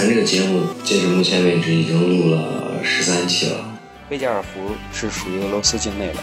[0.00, 3.78] 咱这个节目截止目前为止已经录了十三期了。
[4.08, 6.20] 贝加尔湖是属于俄罗斯境内的，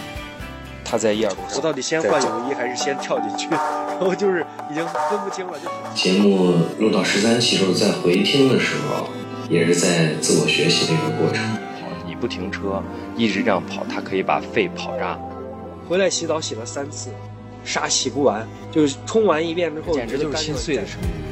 [0.84, 3.48] 他在伊尔库我到底先换泳衣还是先跳进去？
[3.52, 5.54] 然后就是已经分不清了。
[5.60, 9.08] 就节目录到十三期之后，再回听的时候，
[9.48, 11.44] 也是在自我学习的一个过程。
[12.08, 12.82] 你不停车，
[13.16, 15.16] 一直这样跑，它可以把肺跑炸。
[15.88, 17.12] 回来洗澡洗了三次，
[17.64, 21.27] 沙洗不完，就是冲完一遍之后，简直就是心碎的声音。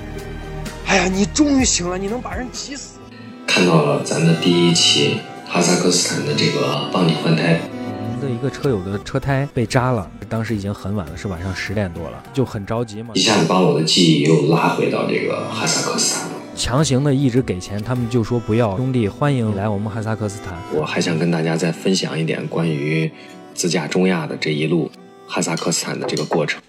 [0.88, 3.00] 哎呀，你终于醒了，你能把人急死！
[3.48, 5.18] 看到了咱的第一期
[5.48, 7.60] 哈萨克斯坦的这个帮你换胎。
[7.72, 13.10] 我们的一个车友的车胎被扎了，当时已经很晚了，是晚上十点多了，就很着急嘛。
[13.16, 16.36] 一下子把我的记忆又拉回到这个哈萨克斯坦了。
[16.56, 18.78] 强行的一直给钱，他们就说不要。
[18.78, 20.58] 兄弟，欢迎来我们哈萨克斯坦。
[20.72, 23.12] 我还想跟大家再分享一点关于
[23.54, 24.90] 自驾中亚的这一路
[25.28, 26.62] 哈萨克斯坦的这个过程。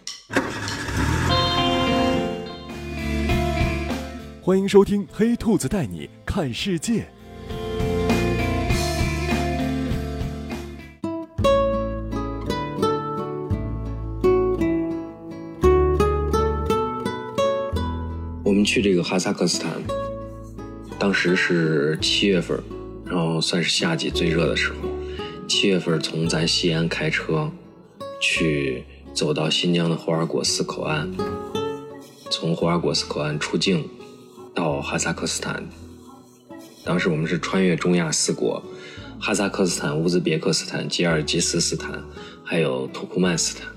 [4.46, 7.00] 欢迎收听《黑兔子带你看世界》。
[18.44, 19.83] 我们去这个哈萨克斯坦，
[20.97, 22.56] 当时是七月份，
[23.05, 24.77] 然后算是夏季最热的时候。
[25.48, 27.50] 七月份从咱西安开车
[28.20, 31.12] 去，走到新疆的霍尔果斯口岸，
[32.31, 33.91] 从霍尔果斯口岸出境
[34.57, 35.62] 到哈萨克斯坦。
[36.85, 38.61] 当时我们是穿越中亚四国：
[39.21, 42.03] 哈萨克斯坦、乌兹别克斯坦、吉尔吉斯斯坦，
[42.43, 43.69] 还有土库曼斯坦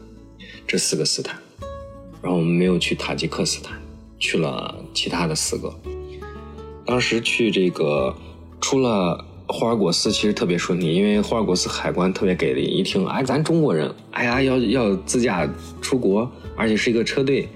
[0.66, 1.38] 这四个斯坦。
[2.22, 3.78] 然后我们没有去塔吉克斯坦。
[4.22, 5.74] 去了其他的四个，
[6.86, 8.14] 当时去这个
[8.60, 15.50] 出了霍尔果斯，其实特别顺利，因为霍尔果斯海关特别给力，一听哎咱中国人，哎呀要要自驾
[15.82, 17.48] 出国，而且是一个车队，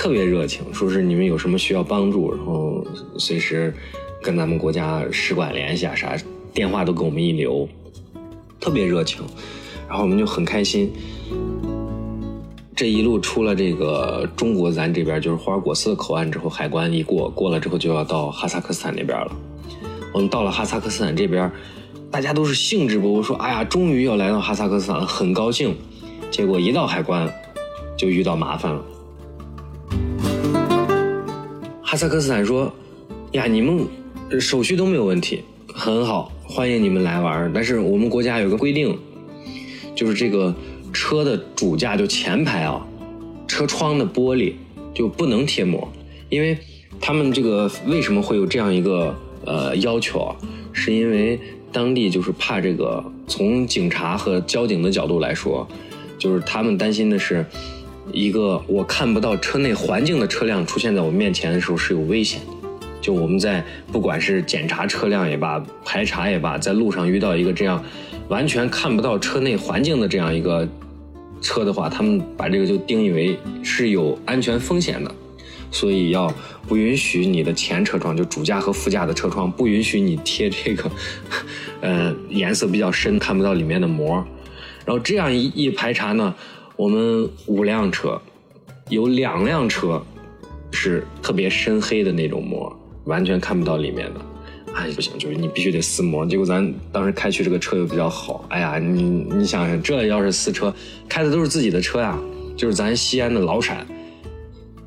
[0.00, 2.82] 特别热情，说是你们有什么需要帮助，然后
[3.18, 3.70] 随时
[4.22, 6.16] 跟咱们国家使馆联系啊啥，
[6.54, 7.68] 电话都给我们一留，
[8.58, 9.22] 特别热情，
[9.86, 10.90] 然后我们就很开心。
[12.74, 19.36] 这一路出了这个中国，咱这边就是霍尔果斯的口岸之后，海关一过，过了之后就要到哈萨克斯坦那边了。
[20.14, 21.52] 我们到了哈萨克斯坦这边，
[22.10, 25.76] 大家都是兴致勃勃说：“哎呀，终于要来到哈萨克斯坦了，很高兴。”
[26.32, 27.30] 结果一到海关，
[27.98, 28.82] 就遇到麻烦了。
[31.90, 32.72] 哈萨克斯坦说
[33.34, 33.84] ：“呀，你们
[34.38, 35.42] 手续都没有问题，
[35.74, 37.50] 很好，欢迎你们来玩。
[37.52, 38.96] 但是我们国家有个规定，
[39.96, 40.54] 就是这个。”
[40.94, 42.84] 车的主驾就前排啊，
[43.48, 44.52] 车窗的玻璃
[44.94, 45.88] 就不能贴膜，
[46.28, 46.56] 因为
[47.00, 49.14] 他们这个为什么会有这样一个
[49.44, 50.36] 呃要求啊？
[50.72, 51.38] 是因为
[51.72, 55.66] 当地就是怕这个，从警察和交警的角度来说，
[56.18, 57.44] 就是他们担心的是，
[58.12, 62.78] 一个我看不到车内环境的车辆出现在我面前的时候是有危险的。
[63.00, 67.82] 就我们在不管是检查车辆也罢，排查也罢，在路上遇到一个这样
[68.28, 70.68] 完全看不到车内环境的这样一个
[71.40, 75.14] 车的话，他们把这个就定义为是有安全风险的，
[75.70, 76.30] 所以要
[76.68, 80.90] 不允许你的前车窗，就主驾和副驾的车窗不允许你贴这个，
[81.80, 84.22] 呃，颜色比较深看不到里面的膜。
[84.84, 86.34] 然后这样一一排查呢，
[86.80, 88.18] 我们五辆车
[88.88, 90.02] 有两辆车
[90.70, 92.74] 是特别深黑的那种膜。
[93.04, 94.20] 完全看不到里面的，
[94.74, 96.24] 哎不行，就是你必须得撕膜。
[96.24, 100.74] 结果咱当时开去这个车又比较好，哎呀，你你想想，这要是撕车，
[101.06, 102.18] 开的都是自己的车呀，
[102.56, 103.86] 就是咱西安的老陕，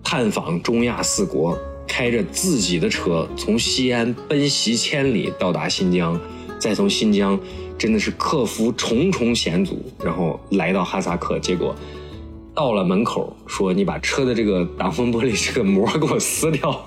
[0.03, 1.55] 探访中亚四国，
[1.87, 6.19] 开着自己的车从西安奔袭千里到达新疆，
[6.57, 7.39] 再从新疆
[7.83, 11.75] 真的是克服重重险阻，然后来到哈萨克，结果
[12.55, 16.81] 到了门口说你把车的这个挡风玻璃这个膜给我撕掉。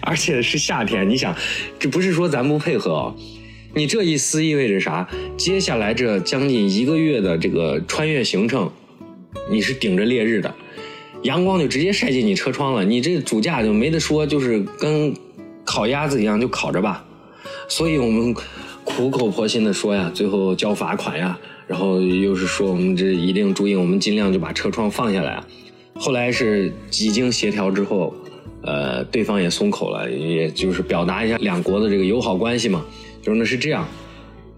[0.00, 1.32] 而且是夏天，你想，
[1.78, 3.14] 这不是说咱不配合啊？
[3.74, 5.08] 你这一撕意味着啥？
[5.36, 8.72] 接下来这将近一个月的这个穿越行程，
[9.48, 10.52] 你是顶着烈日的，
[11.22, 15.14] 阳光就直接晒进你车窗了，你这主驾就没得说，就是跟
[15.64, 17.04] 烤鸭子一样就烤着吧。
[17.68, 18.34] 所以我们
[18.98, 25.46] 苦口婆心的说呀，最后交罚款呀，然后又是说我们这一定注意，我们尽量就把车窗放下来啊。
[25.94, 28.14] 后来是几经协调之后。
[28.60, 32.84] 呃，对方也松口了，也就是表达一下两国的这个友好关系嘛。
[33.22, 33.86] 就是那是这样，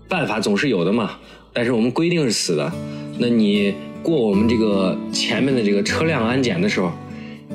[0.09, 1.19] 办法总是有的嘛。
[1.53, 2.73] 但是我们规定是死的，
[3.19, 6.91] 那你过我们这个前面的这个车辆安检的时候，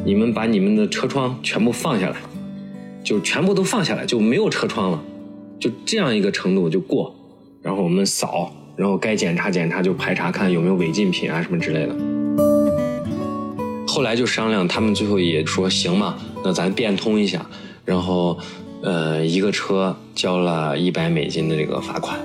[0.06, 2.16] 你们把你们的车窗全部放下来，
[3.04, 5.04] 就全部都放下来，就没有车窗了，
[5.66, 7.12] 就这样一个程度就过。
[7.64, 11.96] 然后我们扫，然后该检查检查就排查，看有没有违禁品啊什么之类的。
[13.88, 17.44] 后来就商量，他们最后也说行嘛，那咱变通一下，
[17.84, 18.38] 然后，
[18.84, 22.20] 呃，一个车交了一百美金的这个罚款，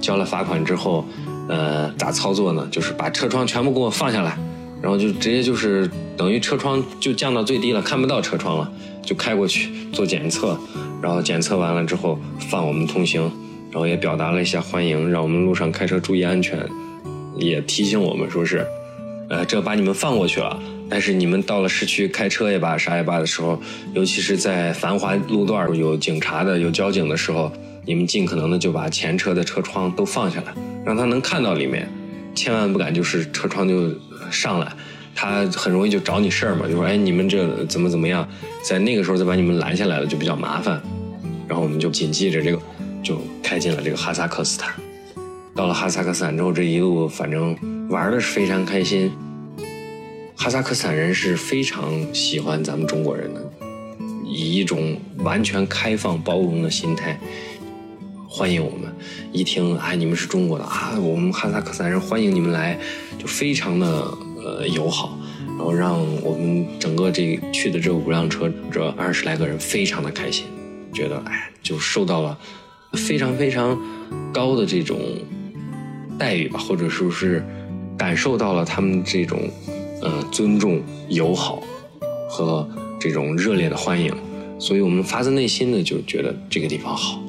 [0.00, 1.04] 交了罚款之后，
[1.48, 2.66] 呃，咋操作呢？
[2.72, 4.36] 就是把车窗全部给我放下来，
[4.82, 10.58] 然后就直接就是等于车窗就降到最低了，看不到车窗了，就开过去做检测，
[11.02, 12.18] 然后检测完了之后
[12.50, 13.22] 放我们通行，
[13.70, 16.58] 然后也表达了一下欢迎，让我们路上开车注意安全，
[17.36, 18.66] 也提醒我们说是，
[19.28, 20.58] 呃，这把你们放过去了。
[20.88, 23.58] 但是你们到了市区开车也罢，啥也罢的时候，
[23.94, 27.50] 尤其是在繁华路段有警察的、有交警的时候，
[27.86, 30.52] 你们尽可能的就把前车的车窗都放下来，
[30.84, 31.88] 让他能看到里面，
[32.34, 33.90] 千万不敢就是车窗就
[34.30, 34.70] 上来，
[35.14, 38.28] 他很容易就找你事儿嘛，就说哎你们这怎么怎么样，
[38.62, 40.80] 在那个时候再把你们拦下来了就比较麻烦，
[41.46, 42.60] 然后我们就谨记着这个，
[43.02, 44.72] 就开进了这个哈萨克斯坦。
[45.54, 47.54] 到了哈萨克斯坦之后，这一路反正
[47.90, 49.12] 玩的是非常开心。
[50.34, 53.40] 哈萨克斯坦人是非常喜欢咱们中国人的，
[54.24, 57.20] 以一种完全开放包容的心态
[58.26, 58.90] 欢迎我们。
[59.30, 62.78] 一听哎，你们是中国的啊，我们哈萨克斯坦人欢迎你们来，
[63.18, 64.10] 就非常的
[64.44, 65.18] 呃友好，
[65.56, 70.46] 然后让我们整个这去的这五辆车这二十来个人非常的开心，
[70.92, 72.38] 觉得哎就受到了
[72.92, 73.78] 非常非常
[74.32, 74.98] 高的这种
[76.18, 77.44] 待遇吧，或者说是
[77.96, 79.38] 感受到了他们这种。
[80.04, 81.62] 呃，尊重、友好
[82.28, 82.68] 和
[82.98, 84.12] 这种热烈的欢迎，
[84.58, 87.22] 所以我们发自内心的就觉得这个地方好。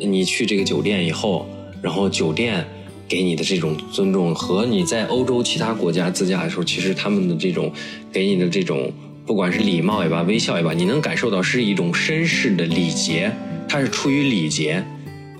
[0.00, 1.46] 你去这个酒店以后，
[1.82, 2.66] 然后酒店
[3.08, 7.72] 给你的这种尊重，和你在欧洲其他国家自驾的时候，其实他们的这种
[8.12, 8.92] 给你的这种，
[9.24, 13.32] 不管是礼貌也罢，微笑也罢，你能感受到是一种绅士的礼节，
[13.66, 14.84] 它是出于礼节，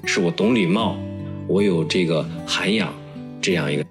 [0.06, 0.99] 是我懂礼貌，
[1.47, 2.91] 我有这个涵养，
[3.41, 3.85] 这样一个。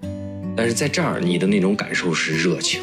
[0.56, 2.80] 但是在这儿，你的那种感受是热情，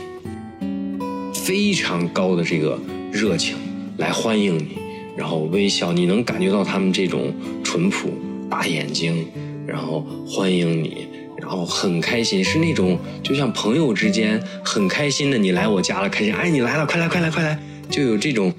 [1.33, 2.79] 非常高的这个
[3.11, 3.57] 热情
[3.97, 4.77] 来欢迎你，
[5.17, 7.33] 然后微笑，你能感觉到他们这种
[7.65, 8.13] 淳朴、
[8.49, 9.27] 大眼睛，
[9.67, 11.07] 然后欢迎你，
[11.37, 17.59] 然后很开心，是那种就像朋友之间很开心的，你来我家了，开心，哎，你来了，快来，快来，快来，
[17.89, 18.53] 就有这种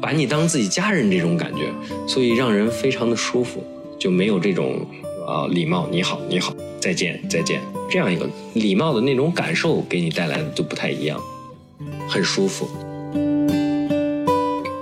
[0.00, 1.72] 把你当自己家人这种感觉，
[2.06, 3.64] 所以让人非常的舒服，
[3.98, 4.86] 就没有这种
[5.26, 7.60] 啊礼貌，你好，你好，再见，再见。
[7.90, 11.18] 这样一个礼貌的那种感受给你带来的就不太一样，
[12.08, 12.68] 很舒服。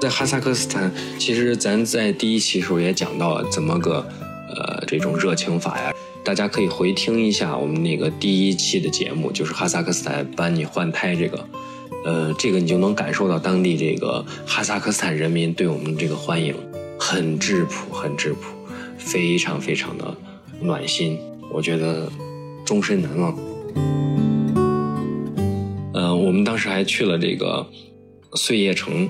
[0.00, 4.06] 在哈萨克斯坦，其实咱在第一期时候也讲到了怎么个
[4.48, 5.92] 呃这种热情法呀，
[6.24, 11.48] 大家可以回听一下我们那个第一期的节目，就是哈萨克斯坦帮你换胎这个，
[12.04, 16.54] 呃，这个你就能感受到当地这个哈萨克斯坦人民对我们这个欢迎，
[16.98, 18.40] 很质朴，很质朴，
[18.98, 20.16] 非常非常的
[20.60, 21.18] 暖心，
[21.52, 22.10] 我觉得。
[22.66, 23.32] 终身难忘。
[25.94, 27.64] 嗯，我们当时还去了这个
[28.34, 29.08] 碎叶城，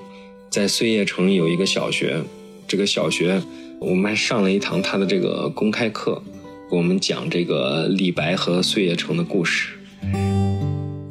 [0.51, 2.23] 在碎叶城有一个小学，
[2.69, 3.43] 这个小学
[3.79, 6.23] 我们还上了一堂他的这个公开课，
[6.71, 9.75] 给我们讲这个李白和碎叶城的故事。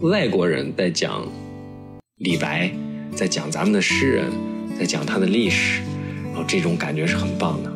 [0.02, 1.28] 外国人在讲
[2.18, 2.72] 李白，
[3.16, 4.26] 在讲咱们的诗人，
[4.80, 5.82] 在讲他的历史，
[6.26, 7.72] 然后这种感觉是很棒的。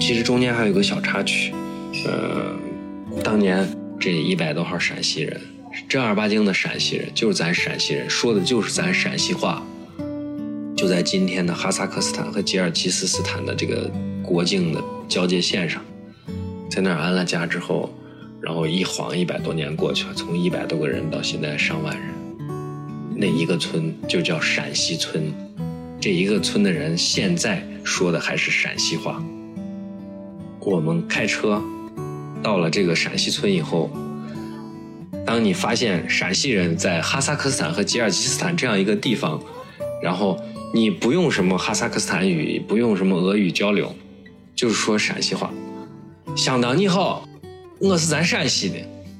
[0.00, 1.52] 其实中间还有个小插曲，
[2.06, 2.56] 呃。
[3.22, 3.68] 当年
[4.00, 5.38] 这一百多号陕西人，
[5.86, 9.62] 正儿八经的陕西人，就是咱陕西人，说的就是咱陕西话。
[10.82, 13.88] 就在今天的哈萨克斯坦和吉尔吉斯斯坦的这个
[14.20, 15.80] 国境的交界线上，
[16.68, 17.88] 在那儿安了家之后，
[18.40, 22.08] 然后一晃一百多年过去了，从一百多个人到现在上万人，
[23.14, 25.32] 那一个村就叫陕西村，
[26.00, 29.22] 这一个村的人现在说的还是陕西话。
[30.58, 31.62] 我们开车。
[32.42, 33.88] 到了这个陕西村以后，
[35.24, 39.40] 当你发现陕西人在哈萨克斯坦和吉尔吉斯斯坦这样一个地方，
[40.02, 40.36] 然后
[40.74, 43.94] 你不用什么哈萨克斯坦语，不用什么俄语交流，
[44.54, 45.52] 就是说陕西话。
[46.34, 47.28] 相当你好，
[47.78, 48.76] 我是咱陕西的。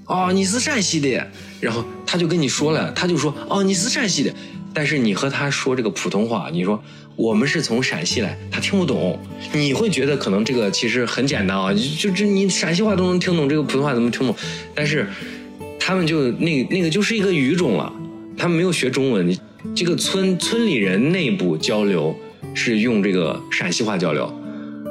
[0.06, 1.30] 哦，你是陕西的，
[1.60, 4.32] 然后他就跟你说了，他就说哦，你是陕西的。
[4.72, 6.82] 但是你和他说这个普通话，你说
[7.16, 9.20] 我们是从陕西来，他听不懂。
[9.52, 14.36] 你会觉得可能这个其实很简单啊，就这你陕西话都能听懂，这个普通话怎么听不懂？
[14.74, 15.06] 但是
[15.78, 17.92] 他们就那那个就是一个语种了，
[18.38, 19.36] 他们没有学中文。
[19.74, 22.14] 这个村村里人内部交流
[22.54, 24.32] 是用这个陕西话交流。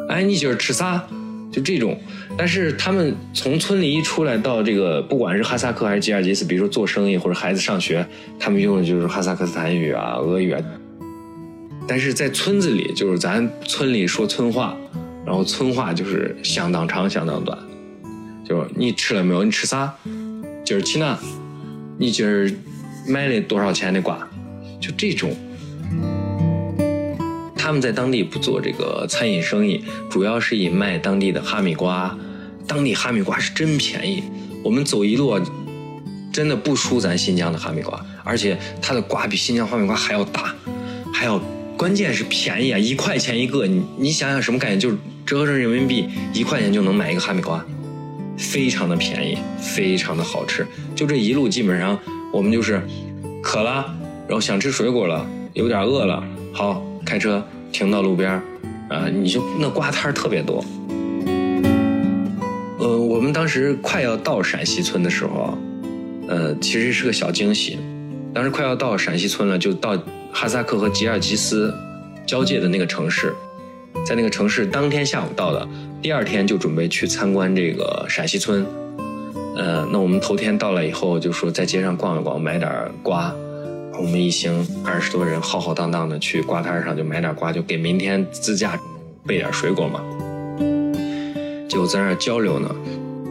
[0.09, 1.03] 哎，你今儿吃啥？
[1.51, 1.99] 就这种，
[2.37, 8.07] 但是他们从村里一出来到这个，不管是哈萨克还是吉尔吉斯，比如说做生意或者孩子上学，
[8.39, 10.61] 他们用的就是哈萨克斯坦语啊、俄语啊。
[11.85, 14.77] 但是在村子里，就是咱村里说村话，
[15.25, 17.57] 然后村话就是相当长、相当短。
[18.47, 19.43] 就是你吃了没有？
[19.43, 19.93] 你吃啥？
[20.63, 21.19] 今儿去哪？
[21.97, 22.49] 你今儿
[23.05, 24.25] 买了多少钱的瓜？
[24.81, 25.33] 就这种。
[27.55, 32.17] 他们在当地不做这个餐饮生意，主要是以卖当地的哈密瓜。
[32.67, 34.23] 当地哈密瓜是真便宜，
[34.63, 35.39] 我们走一路，
[36.33, 40.53] 真的不输咱新疆的哈密瓜，而且它的瓜比新疆哈密瓜还要大，
[41.13, 41.39] 还要
[41.77, 44.79] 关键是便宜啊，一块钱一个，你你想想什么概念？
[44.79, 47.63] 就是折合成人民币一块钱就能买一个哈密瓜，
[48.37, 50.65] 非常的便宜，非常的好吃。
[50.95, 51.97] 就这一路基本上
[52.33, 52.81] 我们就是
[53.43, 53.93] 渴了，
[54.31, 56.23] 然后想吃水果了，有点饿了，
[56.53, 58.31] 好开车停到路边，
[58.87, 60.63] 啊，你就那瓜摊儿特别多。
[62.79, 65.57] 呃，我们当时快要到陕西村的时候，
[66.29, 67.77] 呃，其实是个小惊喜。
[68.33, 71.73] 当时快要到陕西村了，就到哈萨克和吉尔吉斯
[72.25, 73.35] 交界的那个城市，
[74.05, 75.67] 在那个城市当天下午到的，
[76.01, 78.65] 第二天就准备去参观这个陕西村。
[79.57, 83.35] 呃，那我们头天到了以后，就说在街上逛一逛，买点瓜。
[84.01, 88.77] 我们一行二十多人浩浩荡荡的去瓜摊上，就买点瓜，就给明天自驾
[89.27, 90.01] 备点水果嘛。
[91.69, 92.75] 就在那儿交流呢，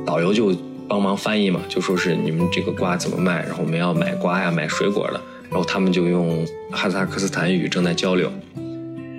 [0.06, 0.54] 导游就
[0.86, 8.30] 帮忙翻译嘛，就说是你们这个瓜怎么卖，然后我们要买瓜呀，买水果的，然后他们就用哈萨克斯坦语正在交流。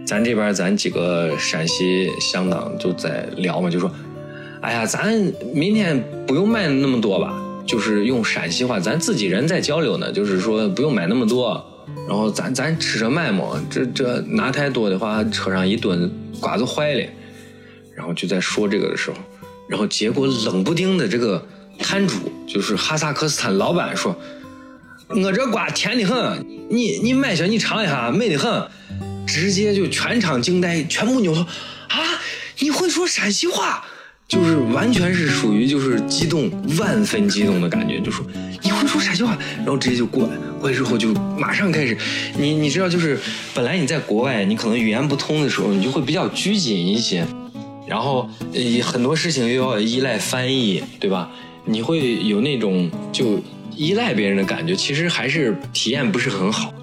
[0.08, 3.91] 咱这边咱几个陕西乡党就在聊嘛，就说，
[4.62, 5.13] 哎呀，咱
[5.53, 7.34] 明天不用卖那么多吧。
[7.65, 17.03] 就是用陕西话，咱自己人在交流呢，就是说不用买那么多，然后咱咱吃着卖嘛，这这拿太多的话，车上一吨瓜子坏了，
[17.95, 19.17] 然后就在说这个的时候，
[19.69, 21.45] 然后结果冷不丁的这个
[21.79, 22.15] 摊主
[22.47, 24.15] 就是哈萨克斯坦老板说，
[25.07, 28.67] 我这瓜甜的很，你你买下你尝一下，美的很，
[29.25, 31.97] 直接就全场惊呆，全部扭头啊，
[32.59, 33.85] 你会说陕西话？
[34.31, 38.25] 就是完全是属于就是激动万分激动的感觉，就说
[38.63, 41.97] 你会说陕西话，然后直接就过来，过来之后就马上开始，
[42.38, 43.19] 你你知道就是
[43.53, 47.25] 本来你在国外你可能语言不通的时候，你就会比较拘谨一些，
[47.85, 51.29] 然后呃很多事情又要依赖翻译，对吧？
[51.65, 53.38] 你会有那种就
[53.75, 56.73] 依赖别人的感觉，其实还是体验不是很好。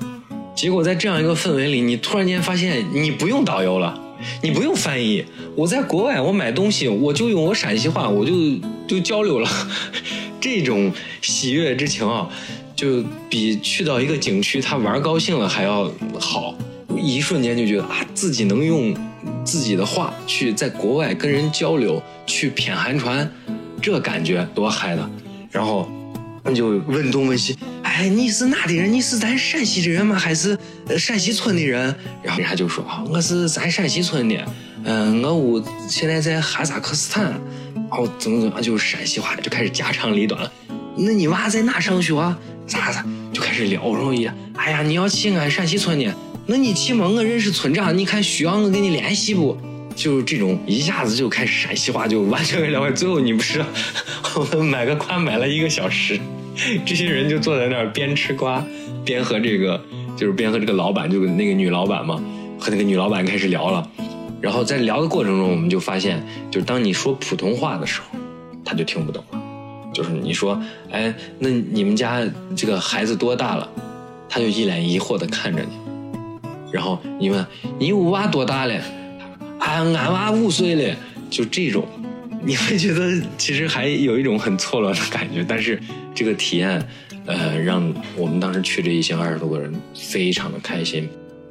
[0.55, 3.99] 结果在这样一个氛围里，你突然间发现你不用导游了。
[4.43, 8.33] 你不用翻译，我在国外，我买东西我就用我陕西话，我就
[8.87, 9.49] 就交流了。
[10.41, 12.29] 这种喜悦之情啊，
[12.77, 16.55] 就比去到一个景区他玩高兴了还要好。
[16.97, 18.95] 一瞬间就觉得啊，自己能用
[19.45, 23.31] 自己的话去在国外跟人交流，去谝寒川，
[23.81, 25.11] 这感觉多嗨的。
[25.51, 25.89] 然后。
[26.45, 27.55] 那就问东问西，
[27.99, 28.93] 哎，你是哪的人？
[28.93, 30.17] 你是咱陕西的人吗？
[30.17, 30.57] 还是
[30.97, 31.93] 陕西村的人？
[32.23, 34.37] 然后人家就说啊，我是咱陕西村的，
[34.85, 37.33] 嗯，我屋现在在哈萨克斯坦，
[37.91, 40.53] 哦，怎么怎么，就是陕西话就开始家长里短了。
[40.97, 42.15] 那你娃在哪上学？
[42.69, 43.05] 咋咋？
[43.33, 46.15] 就开始聊，然后一，哎呀，你要去俺陕西村的，
[46.47, 47.09] 那你去嘛？
[47.09, 49.59] 我认识村长，你看需要我跟你联系不？
[49.97, 52.95] 就是这种一下子就开始陕西话，就完全聊完。
[52.95, 53.61] 最后你不是
[54.39, 56.21] 我们买个瓜买了一个小时。
[56.85, 58.65] 这些人就坐在那儿边吃瓜，
[59.05, 59.81] 边和这个
[60.17, 62.23] 就是边和这个老板，就那个女老板嘛，
[62.59, 63.89] 和那个女老板开始聊了。
[64.41, 68.19] 然后在聊的过程中，我们就发现，就是当你说普通话的时候，
[68.65, 69.41] 他就听不懂了。
[69.95, 70.61] 就是你说，
[70.91, 72.23] 哎，那你们家
[72.55, 73.69] 这个孩子多大了？
[74.29, 75.69] 他就一脸疑惑的看着你。
[76.71, 77.47] 然后你问
[77.79, 78.75] 你五娃多大了？
[79.61, 80.97] 俺俺娃五岁了。
[81.31, 81.87] 就这种。
[82.41, 85.81] 你会觉得其实还有一种很错乱的感觉，但是
[86.19, 86.85] 这个体验，
[87.27, 91.09] 呃，让我们当时去这一行二十多个人非常的开心，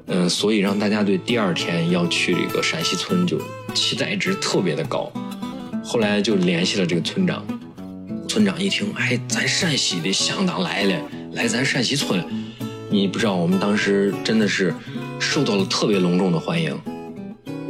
[0.07, 3.39] 嗯，所以让大家对第二天要去这个陕西村就
[3.73, 5.09] 期待值特别的高。
[5.81, 7.45] 后来就联系了这个村长，
[8.27, 10.95] 村长一听，哎，咱陕西的乡党来了，
[11.31, 12.21] 来咱陕西村，
[12.89, 14.75] 你不知道我们当时真的是
[15.17, 16.77] 受到了特别隆重的欢迎。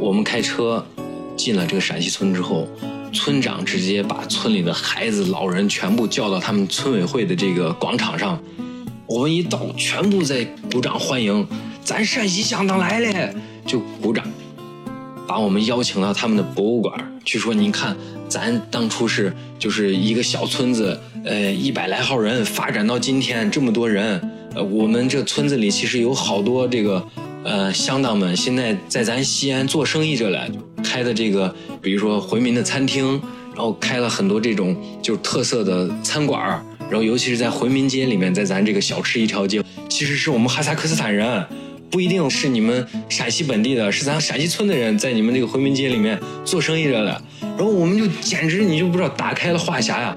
[0.00, 0.84] 我们开车
[1.38, 2.68] 进了这个陕西村之后。
[3.10, 8.38] 村长直接把村里的孩子、老人全部叫到他们村委会的这个广场上，
[9.06, 11.48] 我们一到，全部在鼓掌欢迎，
[11.82, 14.22] 咱陕西乡党来了，就鼓掌，
[15.26, 17.96] 把我们邀请到他们的博物馆去说，您看，
[18.28, 24.20] 咱当初是就是一个小村子，呃，一百来号人，发展到今天这么多人，
[24.54, 27.02] 呃，我们这村子里其实有好多这个。
[27.44, 30.50] 呃，乡党们现在在咱西安做生意着嘞，
[30.88, 33.20] 开的这个，比如说回民的餐厅，
[33.54, 41.44] 然后开了很多这种就是特色的餐馆儿然后尤其是在回民街里面，在咱这个小吃一条街，其实是我们哈萨克斯坦人，
[41.90, 50.16] 不一定是你们陕西本地的，是咱陕西村的人在你们这个回民街里面做生意着嘞，然后我们就简直你就不知道打开了话匣呀，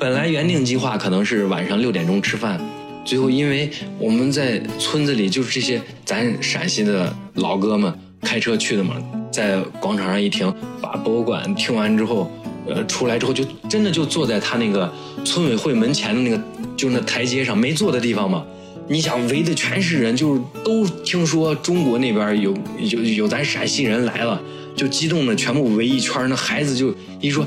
[0.00, 2.60] 本来原定计划可能是晚上六点钟吃饭。
[3.04, 3.68] 最后，因为
[3.98, 8.94] 我们在村子里，就是这些咱陕西的老哥们，开车去的嘛，
[9.32, 12.30] 在广场上一停，把博物馆听完之后，
[12.68, 14.92] 呃，出来之后就真的就坐在他那个
[15.24, 16.40] 村委会门前的那个
[16.76, 18.44] 就那台阶上没坐的地方嘛。
[18.88, 24.38] 你想围的全是人，就是都听说中国那边有有有咱陕西人来了，
[24.76, 26.28] 就激动的全部围一圈。
[26.28, 27.46] 那孩子就一说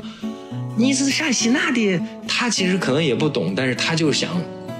[0.76, 4.30] 你是陕西哪的，他其实可能也不懂，但是他就想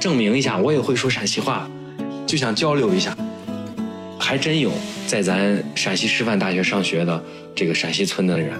[0.00, 1.70] 证明一下，我也会说陕西话，
[2.26, 3.16] 就想交流一下。
[4.18, 4.72] 还真有
[5.06, 7.22] 在咱陕西师范大学上学的
[7.54, 8.58] 这个陕西村的人，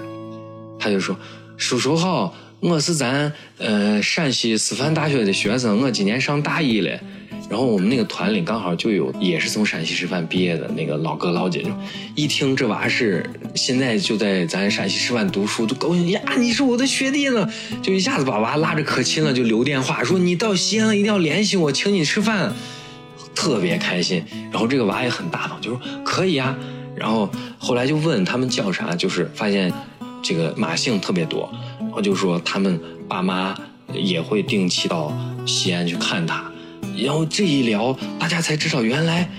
[0.79, 1.17] 他就说
[1.57, 6.99] ：“叔叔好，我是咱呃陕西师范大学的学生，我今年上大一了。”
[7.49, 11.69] 然后我们那个团里刚好就有也是从陕西师范毕业的那个老哥老姐，就
[12.13, 16.21] 一听这娃是现在就在咱陕西师范读书，都高兴呀！
[16.37, 17.49] 你是我的学弟呢，
[17.81, 22.53] 就一下子把娃拉着可亲了，就留电话说你到西安了一定要联系我，请你吃饭，
[23.37, 24.25] 特别开心。
[24.51, 26.57] 然后这个娃也很大方，就说可以啊。
[26.95, 27.29] 然后
[27.59, 29.71] 后来就问他们叫啥，就是发现
[30.23, 31.47] 这个马姓特别多，
[31.79, 33.55] 然后就说他们爸妈
[33.93, 35.13] 也会定期到
[35.45, 36.51] 西安去看他。
[36.97, 39.29] 然后这一聊，大家才知道原来，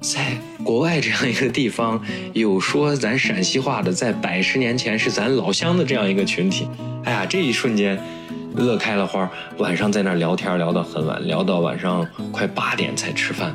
[0.00, 6.66] 在国外这样一个地方，有说咱陕西话的，在百十年前是咱老乡的这样一个群体。
[7.04, 8.00] 哎呀，这一瞬间
[8.58, 9.30] 乐开了花。
[9.58, 13.54] 晚上在那聊天聊到很晚，聊到晚上快八点才吃饭。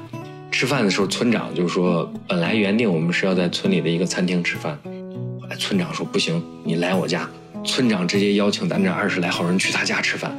[0.51, 4.77] 吃饭的时候，村长就说，本来原定我们是要在村里的一个餐厅吃饭，
[5.41, 7.27] 后来村长说不行，你来我家。
[7.65, 10.31] 村长直接邀请咱这二十来号人去他家吃饭。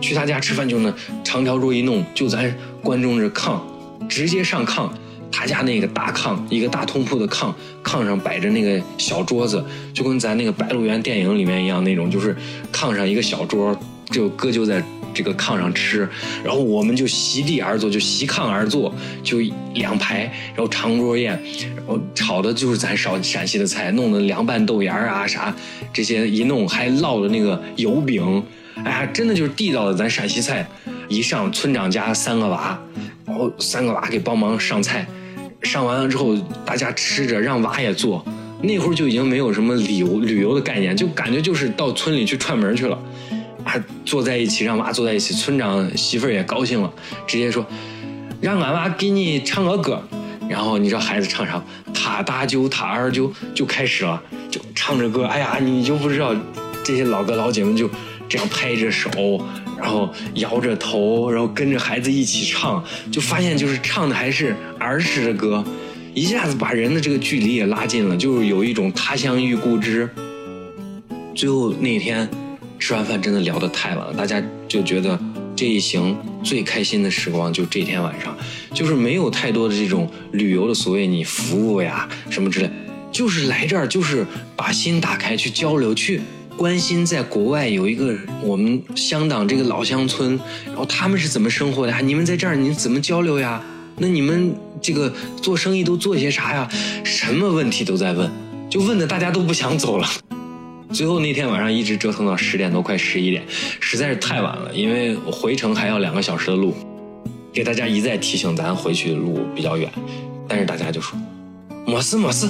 [0.00, 0.92] 去他家吃饭就那
[1.24, 3.58] 长条桌一弄，就咱观众这炕，
[4.08, 4.88] 直接上炕。
[5.30, 7.52] 他家那个大炕，一个大通铺的炕，
[7.84, 9.62] 炕上摆着那个小桌子，
[9.92, 12.34] 就跟咱那个《白鹿原》电影里面一样那种，就是
[12.72, 13.78] 炕上一个小桌，
[14.10, 14.82] 就搁就在
[15.14, 16.08] 这个炕上吃。
[16.44, 19.38] 然后我们就席地而坐，就席炕而坐，就
[19.74, 21.40] 两排，然后长桌宴，
[21.76, 25.54] 然后炒的就是咱陕陕西的菜，弄的凉拌豆芽啊啥，
[25.92, 28.42] 这些一弄还烙的那个油饼。
[28.84, 30.66] 哎呀，真的就是地道的咱陕西菜。
[31.08, 32.78] 一上村长家三个娃，
[33.24, 35.06] 然后三个娃给帮忙上菜，
[35.62, 38.22] 上完了之后大家吃着，让娃也做。
[38.60, 42.98] 那会儿就已经没有什么旅游旅游的概念，就感觉就是到村里去串门去了。
[44.04, 46.92] 坐在一起，让娃坐在一起，村长媳妇儿也高兴了，
[47.26, 47.66] 直接说
[48.40, 50.00] 让俺娃给你唱个歌。
[50.48, 51.62] 然后你知道孩子唱啥？
[51.92, 55.24] 他大舅他二舅就开始了，就唱着歌。
[55.24, 56.34] 哎呀，你就不知道
[56.84, 57.90] 这些老哥老姐们就。
[58.30, 59.08] 这样拍着手，
[59.78, 65.64] 然后摇着头，然后跟着孩子一起唱，就发现就是唱的还是儿时的歌，
[66.12, 70.06] 一下子把人的这个距离也拉近了，就是有一种他乡遇故知。
[71.34, 72.28] 最后那天
[72.78, 75.18] 吃完饭真的聊得太晚了，大家就觉得
[75.56, 78.36] 这一行最开心的时光就这天晚上，
[78.72, 82.70] 就是没有太多的这种旅游的所谓你服务呀什么之类，
[83.10, 86.20] 就是来这儿就是把心打开去交流去。
[86.56, 90.36] 关心在国外有一个我们香港这个老乡村，
[90.66, 92.00] 然后他们是怎么生活的呀？
[92.00, 93.62] 你们在这儿你怎么交流呀？
[93.96, 96.68] 那你们这个做生意都做些啥呀？
[97.04, 98.28] 什么问题都在问，
[98.68, 100.08] 就问的大家都不想走了。
[100.92, 106.74] 最后那天晚上一直折腾到十点多，快十一点，实在是太晚了，因为回程还要两个小时的路，
[107.52, 109.90] 给大家一再提醒咱回去的路比较远，
[110.48, 111.18] 但是大家就说，
[111.86, 112.48] 没事没事，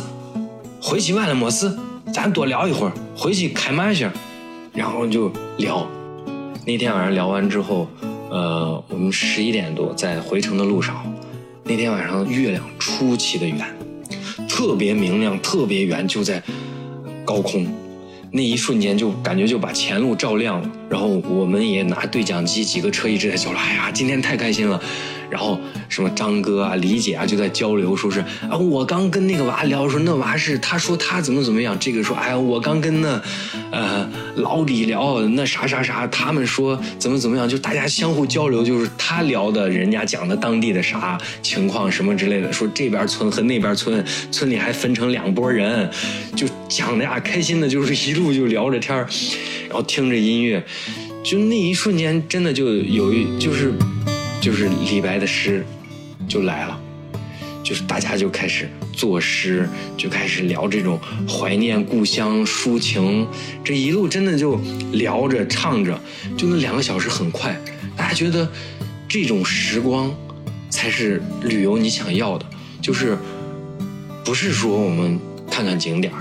[0.80, 1.70] 回去晚了没事。
[2.14, 4.10] 咱多聊一会儿，回去开慢些，
[4.72, 5.86] 然后就聊。
[6.64, 7.86] 那天晚上聊完之后，
[8.30, 11.04] 呃，我们十一点多在回程的路上，
[11.64, 13.58] 那天晚上月亮出奇的圆，
[14.48, 16.42] 特别明亮，特别圆，就在
[17.26, 17.66] 高空。
[18.30, 20.70] 那一瞬间就感觉就把前路照亮了。
[20.88, 23.58] 然后我们也拿对讲机，几个车一直在交流。
[23.58, 24.80] 哎呀，今天太开心了。
[25.30, 33.22] 然后什么张哥啊、李姐啊就在交流，说是啊，我刚跟那个娃聊说，那娃是他说他怎么怎么样，这个说哎呀，我刚跟那，
[33.70, 45.88] 呃老李聊那啥啥啥，他们说怎么怎么样，就大家相互交流，就是他聊的，人家讲的当地的啥情况什么之类的，说这边村和那边村，村里还分成两拨人，
[46.34, 48.96] 就讲的呀，开心的，就是一路就聊着天
[49.68, 50.64] 然后听着音乐，
[51.22, 53.72] 就那一瞬间真的就有一就是。
[54.40, 55.64] 就是李白的诗
[56.28, 56.80] 就来了，
[57.62, 60.98] 就是大家就开始作诗，就开始聊这种
[61.28, 63.26] 怀念故乡、抒情。
[63.64, 64.58] 这一路真的就
[64.92, 66.00] 聊着唱着，
[66.36, 67.58] 就那两个小时很快。
[67.96, 68.48] 大家觉得
[69.08, 70.14] 这种时光
[70.70, 72.46] 才是旅游你想要的，
[72.80, 73.18] 就是
[74.24, 75.18] 不是说我们
[75.50, 76.12] 看看景点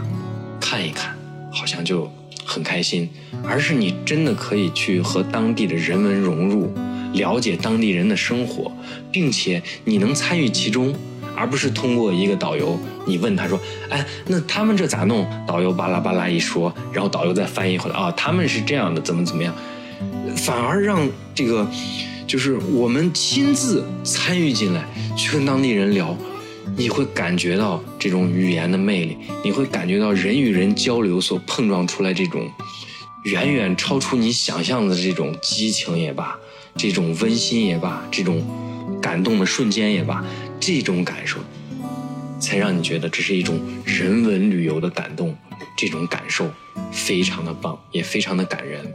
[0.60, 1.16] 看一看，
[1.52, 2.12] 好像就
[2.44, 3.10] 很开心，
[3.44, 6.74] 而是你真的可以去和当地的人文融入。
[7.14, 8.72] 了解当地人的生活，
[9.12, 10.94] 并且你能参与其中，
[11.36, 15.28] 而不是通过一个导游，你问他说，哎，那他们这咋弄？
[15.48, 19.54] 导游巴拉巴拉一说，然后导游再翻译回来，啊，他们是这样的，怎么怎么样，
[20.36, 21.68] 反而让这个
[22.26, 26.16] 就是我们亲自参与进来，去跟当地人聊，
[26.76, 32.50] 你会感觉到这种语言的魅力，你会感觉到人与人交流所碰撞出来这种
[33.24, 36.38] 远远超出你想象的这种激情也罢，
[36.78, 38.42] 这种温馨也罢，这种
[39.02, 40.24] 感动的瞬间也罢，
[40.60, 41.40] 这种感受，
[42.40, 45.36] 才让你觉得这是一种人文旅游的感动，
[45.76, 46.50] 这种感受
[46.92, 48.86] 非常的棒，也非常的感人。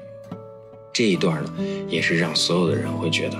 [0.92, 1.52] 这一段呢，
[1.88, 3.36] 也是让所有的人会觉得，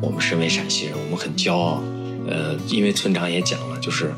[0.00, 1.82] 我们身为陕西人，我们很骄傲。
[2.28, 4.12] 呃，因为村长也讲了，就是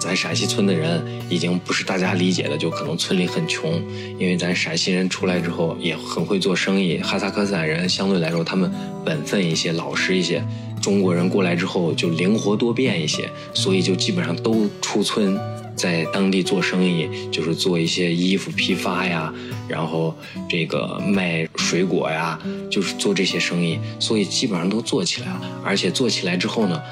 [0.00, 3.80] 咱陕西村的人已经不是大家理解的，就可能村里很穷。
[4.18, 8.72] 因为咱陕西人出来之后也很会做生意，哈萨克斯坦人相对来说他们
[9.04, 10.42] 本分一些，老实一些。
[10.80, 15.38] 中国人过来之后就灵活多变一些，所以就基本上都出村。
[15.76, 19.32] 在当地做生意，就是做一些衣服批发呀，
[19.66, 20.14] 然后
[20.46, 22.38] 这个卖水果呀，
[22.70, 25.40] 就是做这些生意，所以基本上都做起来了。
[25.64, 26.82] 而且做起来之后呢，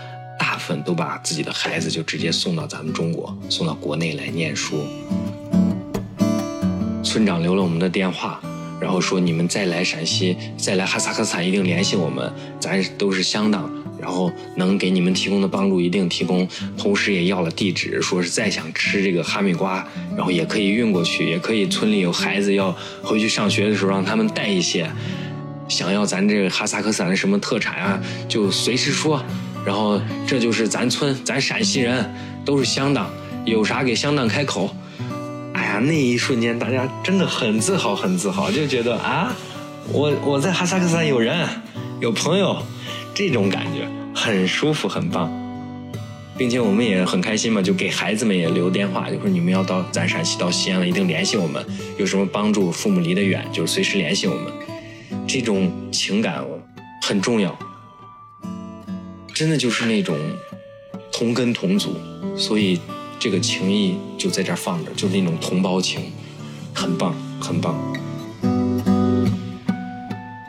[0.83, 4.87] 都把自己的孩子就直接送到咱们中国，送到国内来念书。
[7.03, 8.41] 村长留了我们的电话，
[8.81, 13.71] 然后说你们再来陕西，再来哈萨克斯坦一定联系我们，咱都是乡党。
[14.01, 16.47] 然后能给你们提供的帮助一定提供，
[16.79, 19.85] 同时也要了地址，说是再想吃这个哈密瓜，
[20.17, 24.89] 然后也可以运过去，也可以村里有孩子要回去上学的时候让他们带一些，
[25.67, 29.21] 想要咱这个哈萨克斯坦的什么特产啊，就随时说。
[29.69, 32.11] 然后这就是咱村，咱陕西人
[32.43, 33.11] 都是乡党，
[33.45, 34.75] 有啥给乡党开口。
[35.53, 39.31] 哎呀，那一瞬间大家真的很自豪，很自豪，就觉得啊，
[39.93, 41.47] 我我在哈萨克斯坦有人，
[42.01, 42.57] 有朋友。
[43.13, 45.31] 这种感觉很舒服，很棒，
[46.39, 51.63] 并且我们也很开心嘛，就给孩子们也留电话，就说你们要到咱陕西到西安了，一定联系我们，
[51.99, 54.45] 有什么帮助，父母离得远，就随时联系我们。
[55.27, 56.43] 这种情感
[57.03, 57.59] 很重要，
[59.39, 60.19] 真的就是那种
[61.13, 61.95] 同根同祖，
[62.37, 62.81] 所以
[63.21, 66.11] 这个情谊就在这放着，就是那种同胞情，
[66.75, 67.81] 很棒，很棒。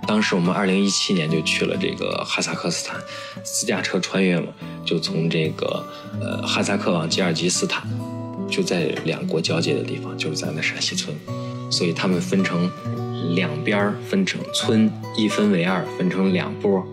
[0.08, 3.00] 当时我们二零一七年就去了这个哈萨克斯坦，
[3.44, 4.48] 私家车穿越嘛，
[4.84, 5.86] 就从这个
[6.20, 7.88] 呃哈萨克往吉尔吉斯坦，
[8.50, 11.16] 就在两国交界的地方，就是咱的陕西村，
[11.70, 12.68] 所以他们分成
[13.36, 16.84] 两边分成村一分为二，分成两波，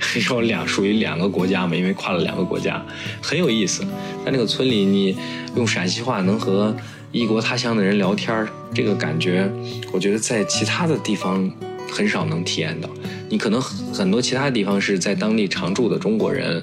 [0.30, 2.84] 有两属于两个国家嘛，因为跨了两个国家，
[3.22, 3.82] 很有意思。
[4.24, 5.16] 在那个村里，你
[5.56, 6.74] 用陕西话能和
[7.12, 9.50] 异国他乡的人聊天，这个感觉，
[9.92, 11.50] 我觉得在其他的地方。
[11.92, 12.88] 很少能体验到，
[13.28, 16.62] 你可能很多其他地方是在当地常住的中国人，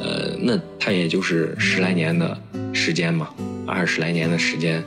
[0.00, 2.36] 呃，那他也就是十来年的
[2.72, 3.28] 时间嘛，
[3.68, 4.82] 二十来年的时间，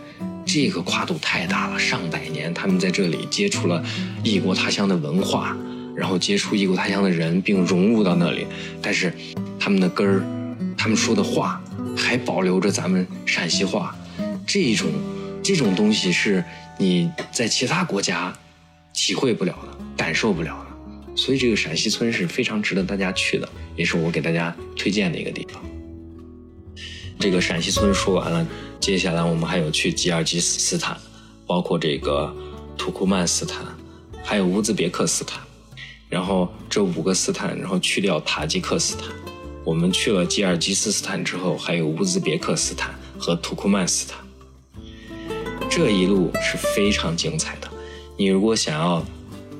[0.45, 3.81] 这个跨度太大了，上百年，他们在这里接触了
[4.25, 5.55] 异国他乡的文化，
[5.97, 8.45] 然后接触异国他乡的人，并融入到那里，
[8.81, 9.11] 但是
[9.59, 10.23] 他们的根儿，
[10.77, 11.61] 他们说的话
[11.97, 13.95] 还保留着咱们陕西话，
[14.45, 14.87] 这种
[15.43, 16.43] 这种东西是
[16.77, 18.31] 你在其他国家
[18.93, 19.77] 体会不了的。
[19.97, 25.59] 感受不了的，所以这个陕西村是非常值得大家去的，也是我给大家推荐的一个地方。
[27.19, 28.47] 这个陕西村说完了，
[28.79, 30.95] 接下来我们还有去吉尔吉斯斯坦，
[31.47, 32.31] 包括这个
[32.77, 33.65] 土库曼斯坦，
[34.23, 35.41] 还有乌兹别克斯坦，
[36.09, 39.07] 然后这五个斯坦，然后去掉塔吉克斯坦，
[39.63, 44.19] 我们去了吉尔吉斯斯坦之后，还有乌兹别克斯坦和土库曼斯坦，
[45.69, 47.69] 这一路是非常精彩的。
[48.17, 49.05] 你如果想要。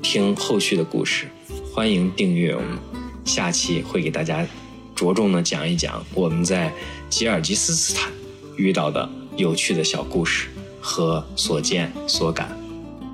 [0.00, 1.26] 听后续的故事，
[1.74, 2.78] 欢迎订阅我们。
[3.24, 4.46] 下期会给大家
[4.94, 6.72] 着重的讲一讲我们在
[7.10, 8.10] 吉尔吉斯斯坦
[8.56, 9.06] 遇到的
[9.36, 10.48] 有趣的小故事
[10.80, 12.56] 和所见所感。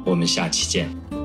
[0.04, 1.23] 我们下期见。